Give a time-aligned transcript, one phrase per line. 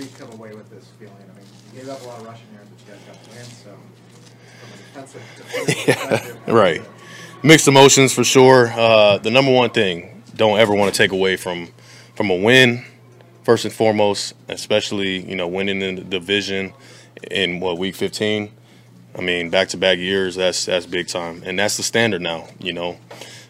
[0.00, 1.14] You come away with this feeling.
[1.18, 3.30] I mean, you gave up a lot of rushing yards, but you guys got the
[3.30, 3.44] win.
[3.44, 3.70] So,
[4.94, 6.82] perspective, Right.
[7.42, 8.68] Mixed emotions for sure.
[8.68, 11.68] Uh, the number one thing, don't ever want to take away from
[12.14, 12.84] from a win.
[13.44, 16.72] First and foremost, especially you know winning in the division
[17.30, 18.50] in what week 15.
[19.16, 20.36] I mean, back to back years.
[20.36, 22.48] That's that's big time, and that's the standard now.
[22.60, 22.98] You know,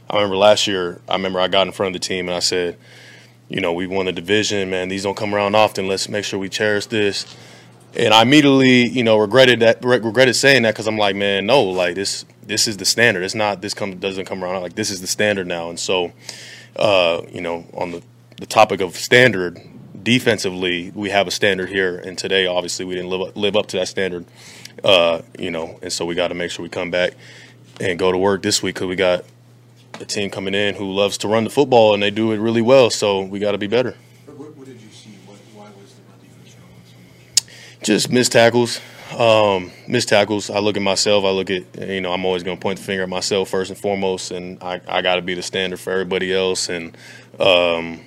[0.08, 1.00] I remember last year.
[1.08, 2.78] I remember I got in front of the team and I said,
[3.52, 4.88] you know, we won the division, man.
[4.88, 5.86] These don't come around often.
[5.86, 7.36] Let's make sure we cherish this.
[7.94, 9.84] And I immediately, you know, regretted that.
[9.84, 12.24] re- Regretted saying that because I'm like, man, no, like this.
[12.44, 13.22] This is the standard.
[13.24, 13.60] It's not.
[13.62, 14.62] This comes doesn't come around.
[14.62, 15.68] Like this is the standard now.
[15.68, 16.12] And so,
[16.76, 18.02] uh, you know, on the
[18.38, 19.60] the topic of standard,
[20.02, 21.98] defensively, we have a standard here.
[21.98, 24.24] And today, obviously, we didn't live up, live up to that standard.
[24.82, 27.12] Uh, you know, and so we got to make sure we come back
[27.80, 29.24] and go to work this week because we got
[30.02, 32.60] a team coming in who loves to run the football and they do it really
[32.60, 32.90] well.
[32.90, 33.96] So we got to be better.
[34.26, 35.10] What, what did you see?
[35.24, 37.82] What, why was the run defense struggling so much?
[37.82, 38.80] Just missed tackles.
[39.16, 40.50] Um, missed tackles.
[40.50, 41.24] I look at myself.
[41.24, 42.12] I look at you know.
[42.12, 45.02] I'm always going to point the finger at myself first and foremost, and I, I
[45.02, 46.70] got to be the standard for everybody else.
[46.70, 46.96] And
[47.38, 48.00] um,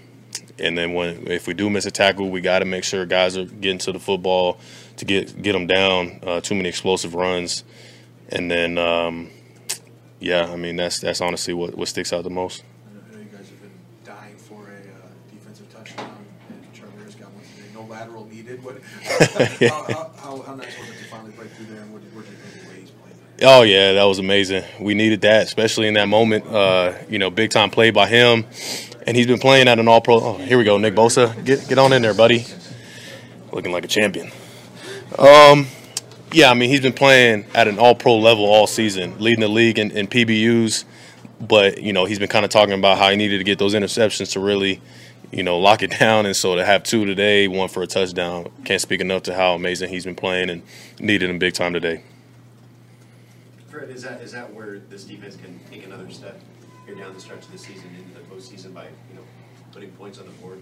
[0.57, 3.37] and then when if we do miss a tackle, we got to make sure guys
[3.37, 4.57] are getting to the football
[4.97, 6.19] to get get them down.
[6.23, 7.63] Uh, too many explosive runs,
[8.29, 9.29] and then um,
[10.19, 12.63] yeah, I mean that's that's honestly what, what sticks out the most.
[12.63, 13.71] I know- you guys have been
[14.03, 16.17] dying for a uh, defensive touchdown,
[16.49, 17.69] and Trevor's got one today.
[17.73, 18.63] No lateral needed.
[18.63, 18.77] What?
[19.03, 21.81] how, how, how, how nice was it to finally break through there?
[21.81, 23.17] And what did, what did you think the way he's playing?
[23.43, 24.63] Oh yeah, that was amazing.
[24.79, 26.45] We needed that, especially in that moment.
[26.47, 28.45] Uh, you know, big time play by him,
[29.05, 30.15] and he's been playing at an All Pro.
[30.21, 31.43] Oh, here we go, Nick Bosa.
[31.45, 32.45] Get get on in there, buddy.
[33.51, 34.31] Looking like a champion.
[35.17, 35.67] Um,
[36.35, 39.47] yeah, I mean he's been playing at an All Pro level all season, leading the
[39.47, 40.83] league in, in PBUs.
[41.39, 43.73] But you know he's been kind of talking about how he needed to get those
[43.73, 44.81] interceptions to really,
[45.31, 46.25] you know, lock it down.
[46.25, 49.55] And so to have two today, one for a touchdown, can't speak enough to how
[49.55, 50.61] amazing he's been playing and
[50.99, 52.03] needed him big time today.
[53.69, 56.41] Fred, is that is that where this defense can take another step
[56.85, 59.23] here down the stretch of the season into the postseason by you know
[59.71, 60.61] putting points on the board?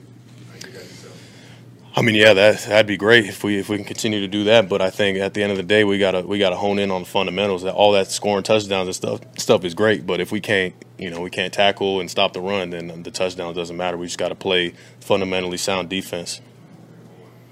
[1.96, 2.02] Right, you guys, so.
[2.02, 4.46] I mean, yeah, that that'd be great if we if we can continue to do
[4.46, 4.70] that.
[4.70, 6.92] But I think at the end of the day, we gotta we gotta hone in
[6.92, 7.64] on the fundamentals.
[7.64, 11.10] That all that scoring touchdowns and stuff stuff is great, but if we can't you
[11.10, 13.98] know we can't tackle and stop the run, then the touchdown doesn't matter.
[13.98, 16.42] We just got to play fundamentally sound defense.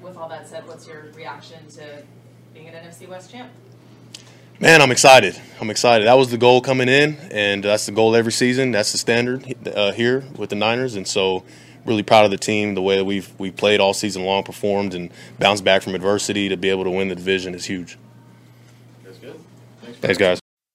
[0.02, 2.04] With all that said, what's your reaction to
[2.54, 3.52] being an NFC West champ?
[4.60, 5.40] Man, I'm excited.
[5.60, 6.06] I'm excited.
[6.06, 8.72] That was the goal coming in, and that's the goal every season.
[8.72, 11.44] That's the standard uh, here with the Niners, and so
[11.86, 12.76] really proud of the team.
[12.76, 15.10] The way that we've we played all season long, performed, and
[15.40, 17.98] bounced back from adversity to be able to win the division is huge.
[19.04, 19.40] That's good.
[20.02, 20.41] Thanks, guys.